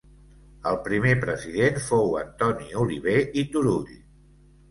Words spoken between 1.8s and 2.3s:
fou